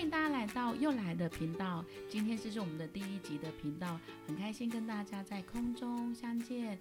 [0.00, 1.84] 欢迎大家来到又来的频道。
[2.08, 6.78] 今天这是我们的第一集的频道，很开心跟大家在空中相见。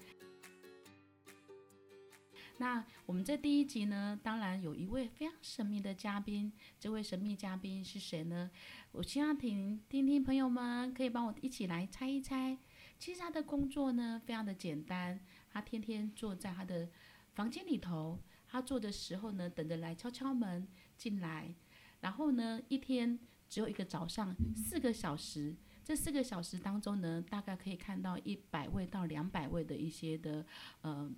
[2.58, 6.50] 那我们这第一集呢，当然有一位非常神秘的嘉宾。
[6.79, 8.50] 这位神秘嘉宾是谁呢？
[8.94, 12.58] 我希望听听听朋友们可以帮我一起来猜一猜。
[12.97, 15.20] 其实他的工作呢，非常的简单，
[15.51, 16.88] 他天天坐在他的
[17.34, 18.17] 房间里头，
[18.48, 21.54] 他坐的时候呢，等着来敲敲门进来。
[22.02, 30.46] 然后呢，一天只有一个早上四个小时，这四个小时当中呢，大概可以看到一百位到两百位的一些的
[30.82, 31.12] 呃。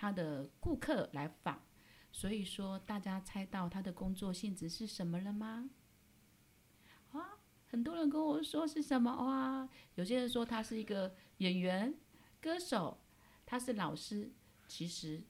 [0.00, 1.60] 他的顾客来访，
[2.12, 5.68] 所以说大家猜到他的工作性质是什么了吗？
[7.10, 7.34] 啊，
[7.66, 9.68] 很多人跟我说是什么哇？
[9.96, 11.92] 有些人说他是一个演员、
[12.40, 13.00] 歌手，
[13.44, 14.30] 他是老师。
[14.68, 15.20] 其实，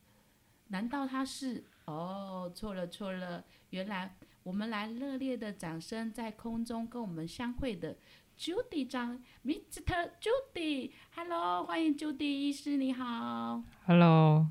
[0.66, 1.64] 难道他是？
[1.86, 4.18] 哦，错了错了，原来
[4.48, 7.94] 我们来热烈的掌声，在空中跟我们相会的
[8.38, 10.10] Judy 张，Mr.
[10.22, 14.50] Judy，Hello，欢迎 Judy 医师，你好，Hello。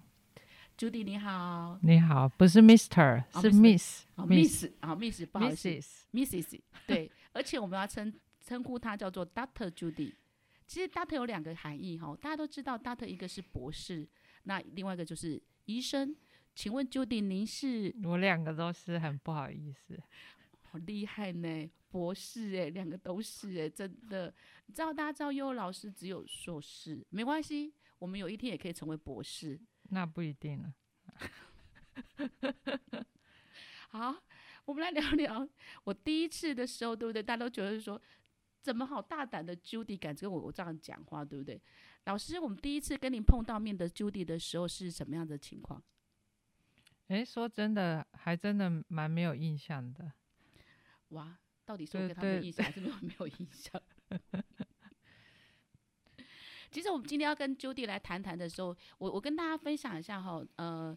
[0.78, 5.68] Judy 你好，你好，不是 Mister，是 Miss，啊 Miss，啊 Miss，不好意思
[6.14, 8.14] ，Misses，对，而且我们要称
[8.46, 10.14] 称呼她叫做 Doctor Judy。
[10.68, 14.08] 其实 Doctor 有两个含义哈，大家都知道 Doctor 一个是博士，
[14.44, 16.16] 那另外一个就是医生。
[16.58, 17.96] 请问 Judy 您是？
[18.04, 20.02] 我两个都是，很不好意思。
[20.64, 24.34] 好厉害呢，博士哎，两个都是哎，真的。
[24.66, 29.60] 你知道大家知道幼儿老师只有硕士，没关系，我们有一天也可以成为博士。
[29.92, 30.74] 那不一定了。
[33.90, 34.16] 好，
[34.66, 35.48] 我们来聊聊
[35.84, 37.22] 我第一次的时候，对不对？
[37.22, 38.02] 大家都觉得说，
[38.64, 41.62] 怎么好大胆的 Judy 敢跟我我这样讲话，对不对？
[42.06, 45.84] 老师，我们第一次跟您碰到面的 Judy 的时候是什么样的情况？
[47.08, 50.12] 哎，说真的，还真的蛮没有印象的。
[51.10, 53.82] 哇，到底是我跟他的印象，还是没有 没有印象？
[56.70, 60.96] 其实我们今天要跟 Judy 来谈谈的时候，我我跟大家分享一下哈，呃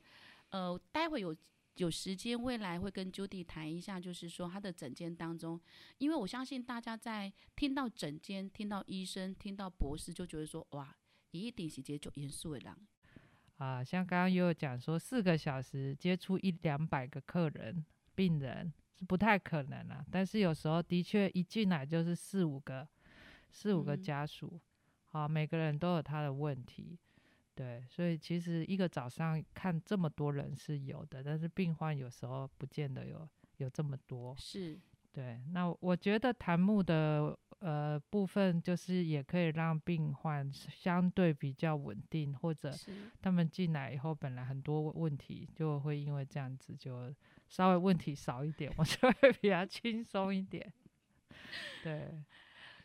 [0.50, 1.34] 呃，待会有
[1.76, 5.60] 有时间，未来会跟 Judy 谈一下，就是说他的诊间当中，
[5.98, 10.96] 因为我相信大家在听到诊间、听到医生、听到博士，就觉得说哇，
[11.30, 12.76] 一定是接就严肃的人
[13.60, 13.84] 啊。
[13.84, 17.84] 像刚刚又有讲说，四个小时接触一两百个客人、
[18.15, 22.88] 病人是不太可能了，但是有时候的确一进来就是四五个、
[23.50, 24.60] 四五个家属。
[25.12, 26.97] 好，每个人都有他的问题，
[27.54, 34.34] 对，所以其实一个早上看这么多人是有的，但是病患有时候不见得有有这么多。
[34.38, 34.78] 是，
[35.12, 35.42] 对。
[35.53, 42.72] 那我觉得檀木的呃部分，就是也可以让病患相对比较稳定，或者
[43.22, 47.15] 他们进来以后本来很多问题，就会因为这样子就
[47.48, 50.72] 稍微问题少一点，我 就会比较轻松一点。
[51.82, 52.22] 对。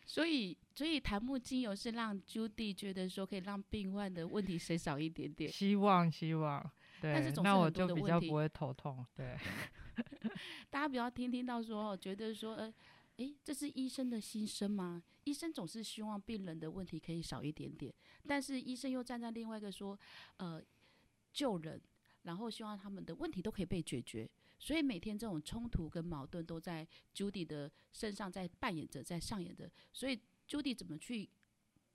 [0.08, 5.50] 所以，所以檀木精油是让 Judy 觉得说可以让病患的问题减少一点点。
[5.50, 6.62] 希望，希望。
[7.00, 7.12] 对。
[7.12, 9.04] 但是总是那我就比较不会头痛。
[9.16, 9.36] 对。
[10.70, 12.72] 大家不要听听到说，觉得说，呃，
[13.16, 15.02] 诶，这是医生的心声吗？
[15.24, 17.92] 医生总是希望病人的问题可以少一点点，
[18.26, 19.98] 但是医生又站在另外一个说，
[20.36, 20.62] 呃，
[21.32, 21.80] 救人，
[22.22, 24.28] 然后希望他们的问题都可以被解决。
[24.58, 29.70] 所以每天这种冲突跟矛盾都在 Judy 的身上在扮演着，在上演着。
[29.92, 31.28] 所以 Judy 怎么去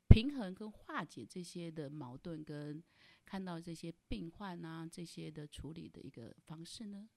[0.10, 2.84] 平衡跟化解这些的矛盾，跟
[3.26, 7.08] 看到这些病患啊这些的处理的一个方式呢？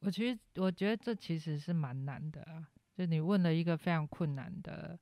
[0.00, 4.98] 我其实我觉得这其实是蛮难的啊，就你问了一个非常困难的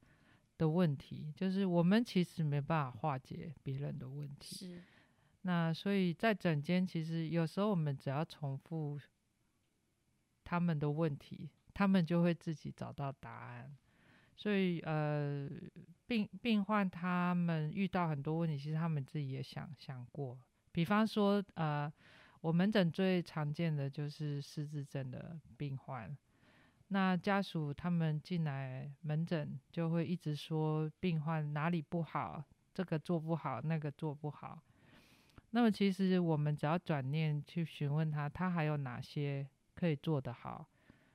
[0.59, 4.55] 的问题，就是我们其实没办法化解别人的问题。
[4.67, 4.83] 是。
[5.41, 9.01] 那所以在整间，其实有时候我们只要重复。
[10.49, 13.77] 他们的问题，他们就会自己找到答案。
[14.37, 15.51] 所以，呃，
[16.07, 20.39] 病病患他们遇到很多问题，其实他们自己也想想过。
[20.71, 21.93] 比方说，呃，
[22.43, 26.17] 我门诊最常见的就是失智症的病患。
[26.89, 34.63] 那家属他们进来门诊，就会一直说病患哪里不好，这个做不好，那个做不好。
[35.51, 39.47] 那么，其实我们只要转念去询问他，他还有哪些？
[39.79, 40.67] 可以做得好，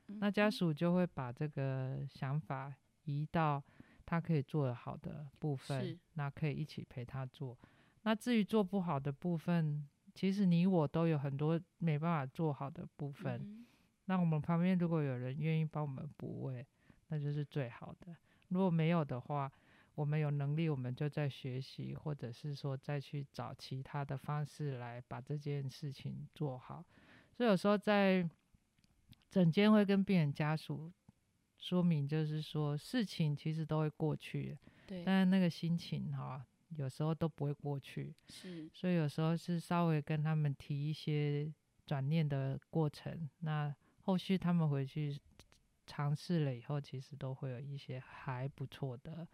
[0.05, 2.71] 那家属就会把这个想法
[3.05, 3.59] 移到
[4.05, 7.57] 他可以做得好的部分，那可以一起陪他做。
[8.03, 13.60] 那至于做不好的部分，其实你我都有很多没办法做好的部分。
[14.05, 16.65] 那我们旁边如果有人愿意帮我们补位，
[17.07, 18.15] 那就是最好的。
[18.49, 19.51] 如果没有的话，
[19.95, 26.83] 我们有能力，我们就在学习，或者是说再去找其他的方式来把这件事情做好。
[27.33, 28.27] 所以有时候在
[29.29, 30.91] 诊间会跟病人家属
[31.57, 34.57] 说明，就是说事情其实都会过去，
[34.87, 36.45] 对，但是那个心情哈，
[36.75, 38.13] 有时候都不会过去。
[38.27, 41.51] 是，所以有时候是稍微跟他们提一些
[41.85, 43.73] 转念的过程，那
[44.11, 45.17] 后续他们回去
[45.87, 49.25] 尝试了以后，其实都会有一些还不错的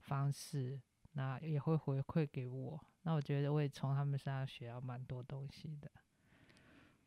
[0.00, 0.80] 方式，
[1.12, 2.84] 那也会回馈给我。
[3.02, 5.88] 那我觉得我也从他们身上学到蛮多东西的。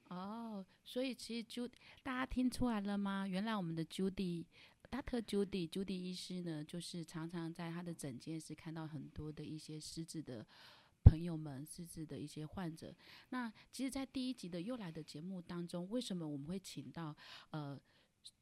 [0.08, 1.68] 哦，所以其实就
[2.02, 3.28] 大家听出来了吗？
[3.28, 4.46] 原来我们的 Judy。
[4.90, 10.46] 达特 Judy Judy 医师呢，就是常常在他的诊间是看到很多的一些狮子的
[11.04, 12.96] 朋友们，失智的一些患者。
[13.30, 17.16] 那其实，在第一集的又来的节目当中，为什么我们会请到
[17.52, 17.80] 呃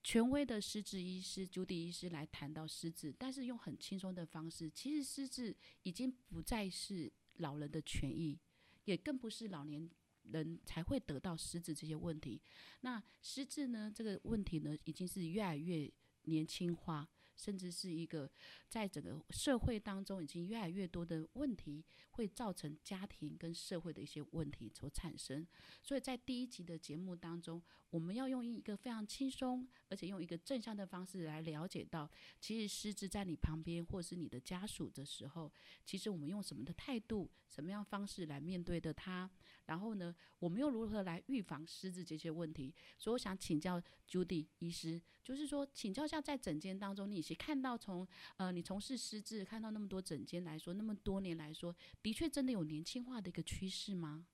[0.03, 3.13] 权威的失智医师朱迪医师来谈到失智？
[3.17, 8.37] 但是用很轻松的方式，其实失智已经不再是老人的权益，
[8.85, 9.89] 也更不是老年
[10.23, 12.41] 人才会得到失智这些问题。
[12.81, 15.91] 那失智呢，这个问题呢，已经是越来越。
[16.23, 17.07] 年轻化，
[17.39, 18.29] 甚至是一个
[18.67, 25.47] 在整个社会当中，已经越来越多的问题会造成家庭跟社会的一些问题所产生。
[25.81, 32.09] 所以在第一集的节目当中，我们要用一个非常轻松，而且用一个正向的方式来了解到，
[32.39, 35.51] 其实失智在你旁边或是你的家属的时候，
[35.85, 39.29] 其实我们用什么的态度、什么样方式来面对的他。
[39.65, 42.73] 然后呢，我们又如何来预防失智这些问题？
[42.97, 48.07] 所以我想请教 Judy 医师，就是说，请教一下，在诊间当中，你是看到从
[48.37, 54.25] 呃，你从事失智，看到那么多诊间来说，那么多年来说，的确真的有年轻化的一个趋势吗？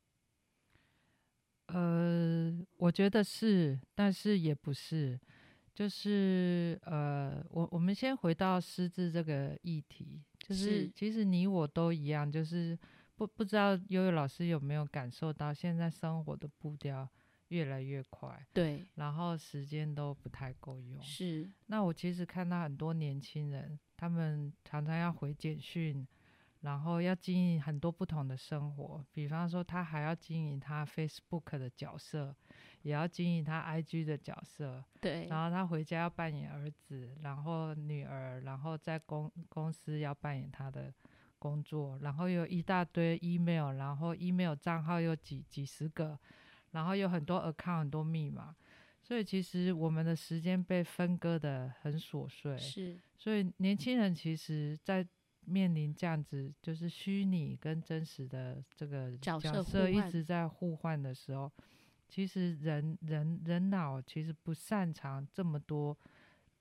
[1.67, 5.19] 呃，我觉得是，但是也不是，
[5.73, 12.77] 就是呃，我我们先回到失智这个议题，就是其实你我都一样，就是。
[13.17, 17.07] 不不知道悠悠老师有没有感受到，现在生活的步调
[17.47, 21.01] 越来越快，对，然后时间都不太够用。
[21.01, 26.05] 是，那我其实看到很多年轻人，他们常常要回简讯，
[26.65, 32.35] 然后要经营很多不同的生活，比方说他还要经营他 Facebook 的角色，
[32.81, 40.93] 也要经营他 IG 的角色，对，然后他回家要扮演儿子，然后女儿，然后在公公司要扮演他的。
[41.37, 46.17] 工作，然后有一大堆 email，然后 email 账号有几几十个，
[46.71, 48.55] 然后有很多 account，很多密码，
[49.03, 52.57] 所以其实我们的时间被分割的很琐碎。
[52.57, 55.05] 是，所以年轻人其实，在
[55.47, 61.51] 面临这样子就是虚拟跟真实的这个角色一直在互换的时候，
[62.07, 65.97] 其实人人人脑其实不擅长这么多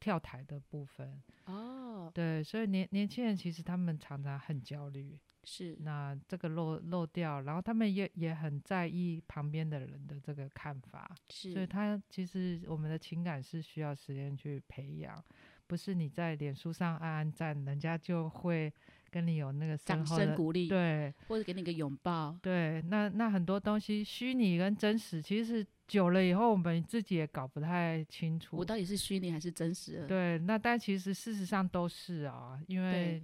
[0.00, 1.22] 跳台的部分。
[1.46, 5.76] 哦，对，所以年年轻人其实他们常常很焦虑，是。
[5.80, 15.22] 那这个漏漏掉，然后他们也也很在意旁边的人的这个看法，是，所以他其实我们的情感是需要时间去培养，
[15.66, 18.72] 不是你在脸书上按按赞，人家就会
[19.10, 25.66] 跟你有那个掌声鼓励，对，或者给你个拥抱，对，那那很多东西虚拟跟真实其实是。
[25.86, 30.06] 久了以后，我们自己也搞不太清楚，我到底是虚拟还是真实？
[30.06, 33.22] 对，那但其实事实上都是啊，因为，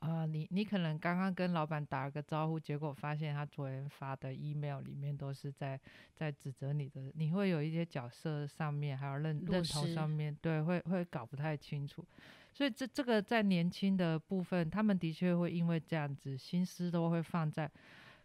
[0.00, 5.80] 呃，你你可能刚刚跟老板打了个招呼，结果发现他昨天发的 email 里面都是在
[6.14, 12.04] 在指责你的，你会有一些角色上面还有认认同上面，对，会会搞不太清楚，
[12.52, 17.70] 所以这这个在年轻的部分，他们的确会因为这样子，心思都会放在。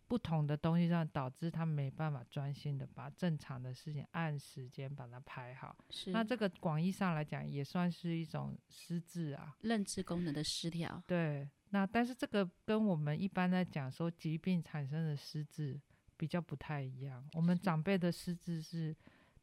[0.07, 5.75] 不同的东西上，导致他没办法专心的把正常的事情按时间把它排好。
[5.89, 11.01] 是，那这个广义上来讲，也算是一种失智啊，认知功能的失调。
[11.07, 15.77] 对，那但是这个跟我们一般在讲说疾病产生的失智
[16.15, 17.21] 比较不太一样。
[17.33, 18.95] 我们长辈的失智是。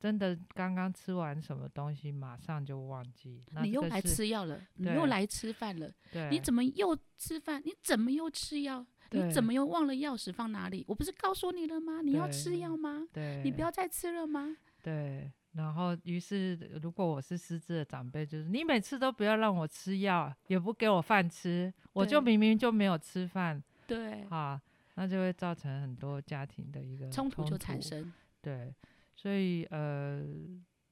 [0.03, 3.41] 真的，刚刚吃完什么东西，马上就忘记。
[3.62, 5.89] 你又来吃药了，你又来吃饭了。
[6.29, 7.62] 你怎么又吃饭？
[7.65, 8.85] 你怎么又吃药？
[9.12, 10.85] 你怎么又忘了钥匙放哪里？
[10.89, 12.03] 我不是告诉你了吗？
[12.03, 13.07] 你要吃药吗？
[13.12, 14.57] 对，你不要再吃了吗？
[14.83, 15.31] 对。
[15.54, 23.62] 然后，于是如果我是失智的长辈，就是你每次都不要让我吃药，也不给我饭吃，我就明明就没有吃饭。
[23.87, 24.23] 对。
[24.30, 24.61] 啊，
[24.94, 28.12] 那就会造成很多家庭的一个冲突就产生。
[28.40, 28.75] 对。
[29.14, 30.25] 所以，呃，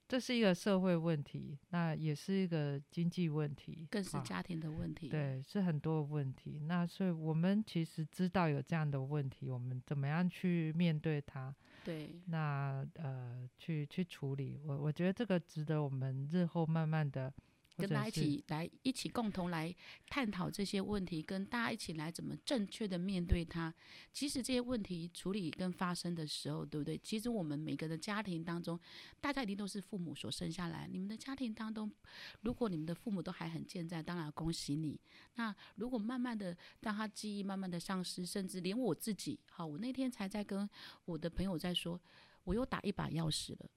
[0.07, 5.09] 这是一个社会问题，那也是一个经济问题，更是家庭的问题。
[5.09, 6.59] 对，是很多问题。
[6.67, 11.53] 那所以我们其实知道有这样的问题，我们怎么样去面对它？
[11.83, 14.59] 对，那呃，去去处理。
[14.65, 17.33] 我我觉得这个值得我们日后慢慢的
[17.81, 19.75] 跟大家一起来一起共同来
[20.07, 23.73] 探讨这些问题，跟大家一起来怎么正确的面对它。
[24.13, 26.97] 其实这些问题处理跟发生的时候，对不对？
[26.99, 28.79] 其实我们每个的家庭当中，
[29.19, 30.87] 大家一定都是父母所生下来。
[30.91, 31.91] 你们的家庭当中，
[32.41, 34.99] 如果你们的父母都还很健在，当然恭喜你。
[35.35, 40.69] 那如果慢慢的让他记忆慢慢的丧失，甚至连我自己，好，我那天才在跟
[41.05, 41.99] 我的朋友在说，
[42.43, 43.69] 我又打一把钥匙了。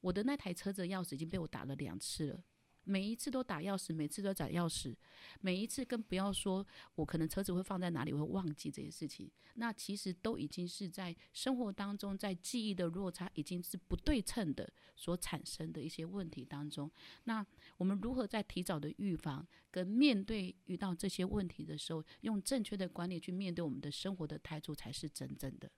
[0.00, 2.44] 我的那台车子的钥匙已经被我打了两次了，
[2.86, 4.94] 每一次都打钥匙，每次都找钥匙，
[5.40, 6.64] 每一次更不要说
[6.94, 9.28] 我可能车子会放在哪里，我会忘记这些事情。
[9.54, 16.88] 那其实都已经是在生活当中，在记忆的落差已经是不对称的所产生的一些问题当中。
[17.24, 17.44] 那
[17.76, 25.68] 我们如何在提早的预防跟面对遇到这些问题的时候，用正确的观念去面对我们的生活的态度，才是真正的。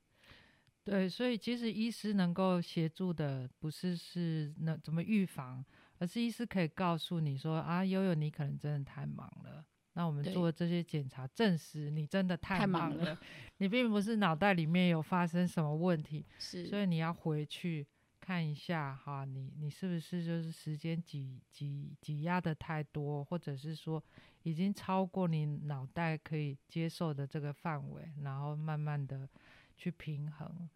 [0.85, 5.63] 对，所以其实医师能够协助的不是是那怎么预防，
[5.99, 9.65] 而是医师可以告诉你说啊，悠悠你可能真的太忙了。
[9.95, 13.19] 那我们做这些检查，证实你真的太太忙了忙了，
[13.57, 17.85] 你并不是脑袋里面有发生什么问题，所以你要回去
[18.21, 24.01] 看一下哈，你你是不是就是时间挤挤挤压的太多，或者是说
[24.45, 29.29] 已经超过你脑袋可以接受的这个范围，然后慢慢的
[29.77, 30.69] 去平衡。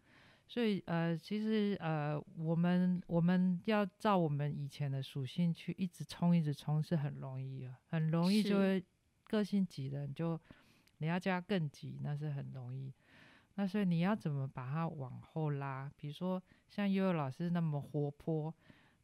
[0.45, 8.83] 所以呃，其实呃，我们我们要照我们以前的属性去一直冲一直冲是很容易啊，很容易就会
[9.23, 10.39] 个性急的，你就
[10.99, 12.93] 你要叫他更急，那是很容易。
[13.55, 15.91] 那所以你要怎么把它往后拉？
[15.97, 18.53] 比如说像悠悠老师那么活泼，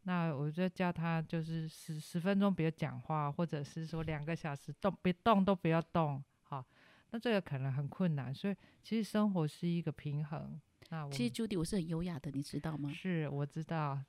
[0.03, 6.63] 那我就叫他就是十十分钟不要讲话，或者是说两个小时动别动都不要动，好，
[7.09, 8.33] 那这个可能很困难。
[8.33, 10.59] 所以其实生活是一个平衡。
[10.89, 12.91] 那我其实们 Judy 我是很优雅的，你知道吗？
[12.91, 13.99] 是我知道，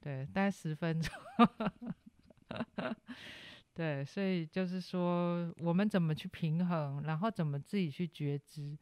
[0.00, 1.12] 对，大概十分钟。
[3.72, 8.76] 对，所以就是说，我们怎么去平衡，然后怎么自己去觉知。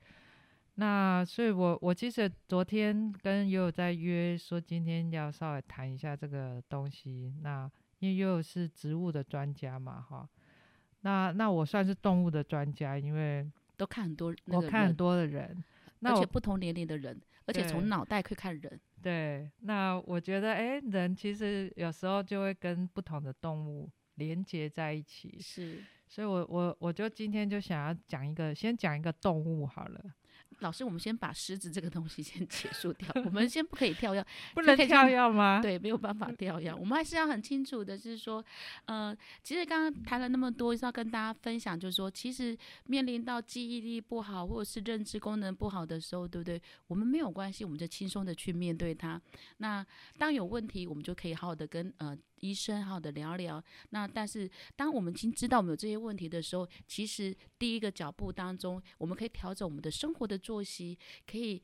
[0.77, 7.35] 那所以我，我其实昨天跟悠悠在约，说今天要稍微谈一下这个东西。
[7.43, 10.29] 那因为悠悠是植物的专家嘛，哈，
[11.01, 15.63] 那那我算是动物的专家，因为都看很多我看很，多的人。
[16.01, 25.83] 那我而且不同年龄的人，而且从脑袋可以看人，对，那我觉得，哎，人其实有时候就会跟不同的动物连接在一起，是。
[26.07, 30.05] 所以我我我就今天就想要讲一个，先讲一个动物好了，
[30.61, 35.61] 老师，我们先把狮子这个东西先结束掉，我们先不可以跳药， 不能跳药吗？
[35.63, 36.75] 对，没有办法跳药。
[36.75, 38.45] 我们还是要很清楚的是说，
[38.87, 46.61] 呃，其实刚刚谈了那么多，是要跟大家分享，就是说，其实面临到记忆力不好或者是认知功能不好的时候，对不对？
[46.89, 49.21] 我们没有关系，我们就轻松的去面对它。
[49.59, 49.87] 那
[50.19, 53.63] 当有问题，我们就可以好好的跟呃医生好的聊聊。
[53.91, 61.63] 那但是当我们已经知道我们有这些问题的时候，其实第一个脚步当中，我们可以调整我们的生活的作息，可以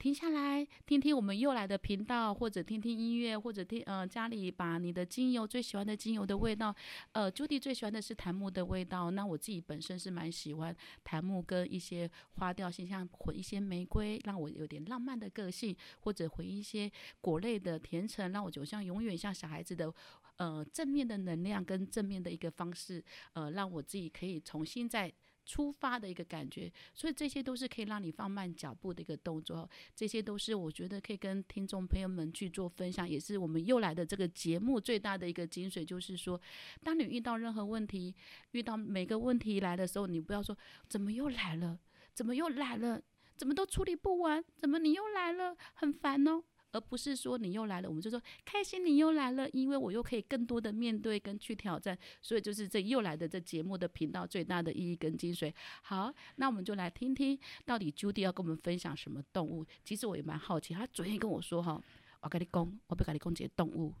[0.00, 6.74] 停下来听听我们又来的频道，或者听听音乐，或者听呃家里把你的精油最喜欢的精油的味道，
[7.12, 16.90] 呃朱迪最喜欢的是檀木的味道，那我自己本身是蛮喜欢檀木跟一些花调性，像混一些玫瑰，让我有点浪漫的个性，或者混一些
[17.20, 19.92] 果类的甜橙，让我就像永远像小孩子的。
[20.36, 23.04] 呃，正面的能量跟正面的一个方式，
[23.34, 25.12] 呃，让我自己可以重新再
[25.44, 29.68] 出发的一个感觉，所以这些都是可以让你放慢脚步的一个动作。
[29.94, 36.40] 这些都是我觉得可以跟听众朋友们去做分享，也是我们又来的这个节目最大的一个精髓，就是说，
[36.82, 38.14] 当你遇到任何问题，
[38.52, 40.56] 遇到每个问题来的时候，你不要说
[40.88, 41.78] 怎么又来了，
[42.14, 43.02] 怎么又来了，
[43.36, 46.44] 怎么都处理不完，怎么你又来了，很烦哦。
[46.72, 55.52] 而不是说你又来了，我们就说开心你又来了，因为我又可以更多的面对跟去挑战，所以就是这又来的这节目的频道最大的意义跟精髓。
[55.82, 59.66] 好，那我们就来听听到底 Judy 要跟我们分享什么动物。
[59.84, 61.80] 其实我也蛮好奇，他昨天跟我说哈，
[62.20, 63.92] 我跟你讲，我不跟你讲这些动物，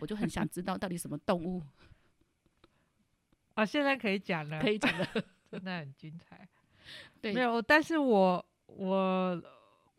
[0.00, 1.62] 我就很想知道到底什么动物
[3.54, 5.06] 啊， 现在可以讲了，可以讲了。
[5.50, 6.48] 真的很精彩。
[7.20, 9.42] 对没有，但是我我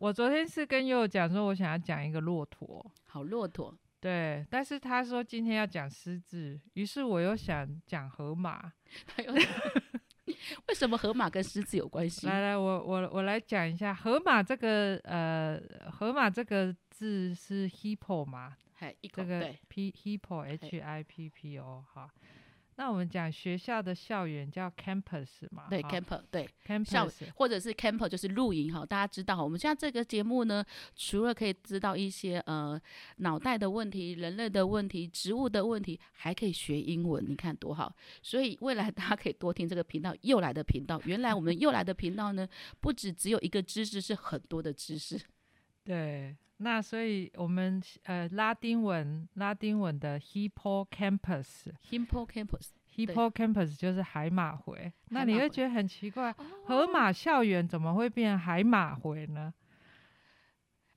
[0.04, 8.70] 我昨天是跟悠悠讲说，我想要讲一个骆驼，好，骆驼，对，但是他说今天要讲狮子，于是我又想讲河马。
[10.68, 12.26] 为什么河马跟狮子有关系？
[12.28, 15.58] 来来，我我我来讲一下河马这个呃，
[15.90, 22.10] 河马这个字是 hippo 嘛，还一口这个对，p hippo h i p p o 哈。
[22.76, 26.48] 那我们讲学校的校园叫 campus 嘛，对，campus 对。
[26.66, 30.64] campus 或者是 camp 就是露营哈，大家知道，我们现在这个节目呢，
[30.96, 32.80] 除了可以知道一些呃
[33.18, 37.94] 脑袋的问题、人类的问题、植物的问题，还可以学英文，你看多好！
[38.22, 41.00] 所以未来 大家可以多听这个频道又来的频道。
[41.04, 42.48] 原来我们又来的频道呢，
[42.80, 45.20] 不止只有一个知识，是很多的知识。
[45.84, 59.52] 对，那所以我们呃拉丁文拉丁文的 hippocampus Hippocampus，hippocampus 就是海马回，那你会觉得很奇怪，河马校园怎么会变海马回呢？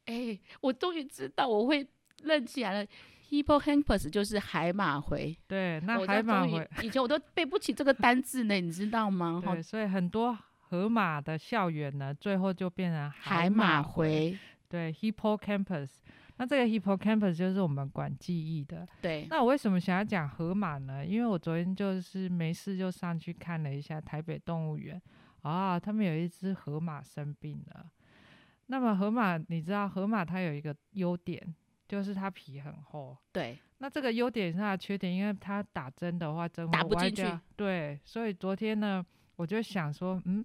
[0.05, 1.85] 哎，我终于知道，我会
[2.23, 2.87] 认起来了。
[3.29, 9.41] Hippocampus 就是海马回，对，那海马回以前我都背不起这个单字呢，你知道吗？
[9.45, 14.37] 哈 对，所以很多河马的校园呢，最后就变成海马马回。
[14.69, 15.95] 回，对，hippocampus。
[16.39, 18.87] 那这个 hippocampus 就是我们管记忆的。
[19.01, 21.03] 对，那我为什么想要讲河马呢？
[21.05, 25.01] 因为我昨天就是没事就上去看了一下台北动物园
[25.41, 27.89] 啊，他们有一只河马生病了。
[28.67, 31.55] 那么河马，你知道河马它有一个优点，
[31.87, 33.17] 就是它皮很厚。
[33.31, 37.41] 对，那这个优点是它的缺点，因为它打针的话针会打不进去歪掉。
[37.55, 39.03] 对，所以昨天呢，
[39.37, 40.43] 我就想说，嗯，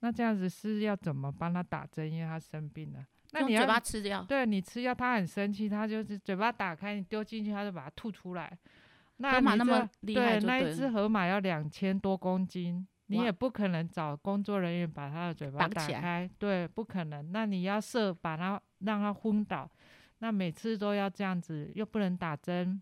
[0.00, 2.10] 那这样子是要怎么帮他打针？
[2.10, 3.04] 因为他生病了。
[3.32, 4.24] 那你要用嘴巴吃掉。
[4.24, 8.58] 对你吃药，他很生气，他就是嘴巴打开，你丢进去，他就把它吐出来。
[9.18, 17.30] 那河马那么厉害对，那一只河马要两千多公斤，你也不可能找工作人员把它的嘴巴打开，对，不可能。
[17.30, 19.70] 那你要射，把它让它昏倒，
[20.18, 22.80] 那每次都要这样子，又不能打针，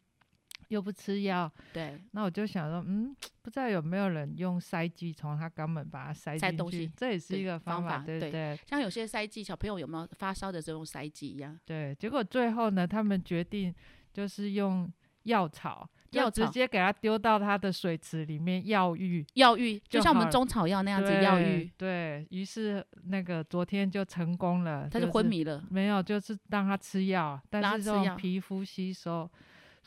[0.69, 8.59] 又不吃药，对，那我就想说，嗯，不知道有没有人用塞剂从他肛门把它塞进去塞东西，这也是一个方方法对对？
[8.67, 11.59] 像有些塞剂，小朋友有没有发烧的时候用塞剂一样？
[11.65, 13.75] 对，结果最后呢，他们决定
[14.13, 14.91] 就是用
[15.23, 25.65] 药草，就药直接给它丢到它的水池里面药浴，药浴就就像我们中草药那样子药浴，对于是那个昨天就成功了，他就昏迷了。
[25.71, 29.31] 没有，就是让他吃药，但是这种让他吃药皮肤吸收。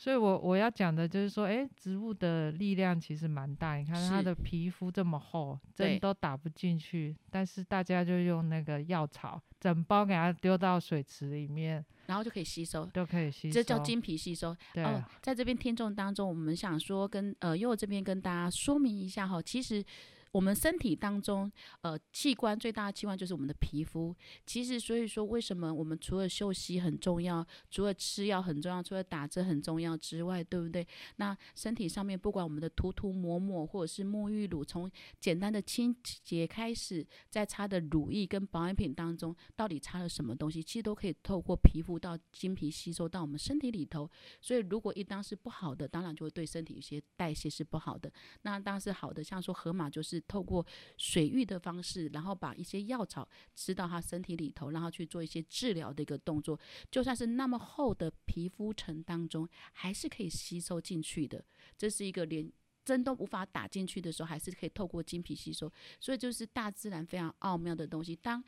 [0.02, 3.76] 所以我我要讲的就是说，诶，植物的力量其实蛮大。
[3.76, 13.54] 你看它的皮肤这么厚，针都打不进去，但是大家就用那个药草，整包给它丢到水池里面，然后就可以吸收，都可以吸收。
[13.54, 14.56] 这叫经皮吸收。
[14.74, 19.84] 对、哦，在这边听众当中，我们想说跟呃因为我这边跟大家说明一下哈，其实。
[20.32, 21.50] 我们身体当中，
[21.82, 24.16] 呃，器官最大的器官就是我们的皮肤。
[24.46, 30.86] 其实，所以说，为什么我们除了休息很重要，除了吃药很重要，除了打针很重要之外，对不对？
[31.16, 34.90] 那身体上面，不管我们的涂涂抹抹，或者是沐浴乳，从
[35.20, 44.10] 简单的清洁开始，在擦的乳液跟保养品当中，到底擦了什么东西，其实都可以透过皮肤到经皮吸收到我们身体里头。
[44.40, 48.10] 所以，如果一当是不好的，当然就会对身体有些代谢是不好的。
[48.40, 50.64] 那当是好的，像说河马就是透过
[50.96, 56.58] 水浴的方式，然后把一些药草吃到他身体里头，然后去做一些治疗的一个动作。
[56.90, 61.44] 就算是那么厚的皮肤层当中，还是可以吸收进去的。
[61.76, 62.50] 这是一个连
[62.84, 65.70] 针都无法打进去的时候，还是可以透过经皮吸收。
[66.00, 68.14] 所以就是大自然非常奥妙的东西。
[68.16, 68.42] 当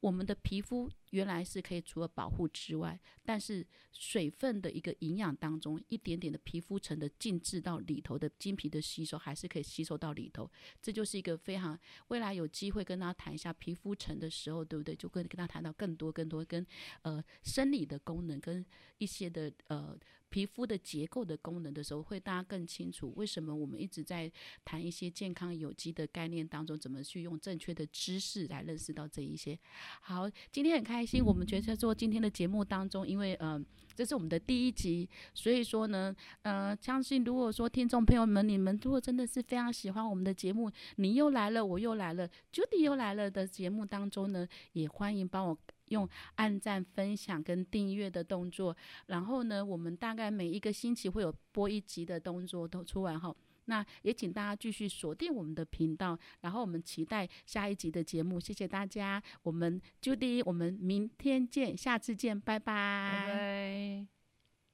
[0.00, 10.50] 我们的皮肤原来是可以除了保护之外，但是水分的一个营养当中，一点点的皮肤层的浸渍到里头的经皮的吸收，还是可以吸收到里头。
[10.80, 14.94] 这就是一个非常未来有机会跟大家谈一下皮肤层的时候，对不对？
[14.94, 16.66] 就跟跟他谈到更多更多跟
[17.02, 18.64] 呃生理的功能跟
[18.98, 19.96] 一些的呃
[20.30, 24.30] 皮肤的结构的功能的时候，会大家更清楚为什么我们一直在
[24.64, 29.58] 谈一些健康有机的概念当中，怎么去用正确的知识来认识到这一些。
[30.00, 33.60] 好，今天很开心，我们觉得做今天的节目当中，因为呃
[33.94, 45.58] 这是我们的第一集，所以说呢，呃，相信如果说听众朋友们，你们如果真的是非常喜欢我们的节目，你又来了，我又来了，Judy 又来了的节目当中呢，也欢迎帮我。
[45.90, 48.76] 用按赞、分享跟订阅的动作，
[49.06, 58.40] 然后呢，我们大概每一个星期会有播一集的动作都出完后，那也请大家继续锁定我们的频道，然后我们期待下一集的节目。
[58.40, 64.19] 谢谢大家，我们 Judy，我们明天见，下次见，拜拜。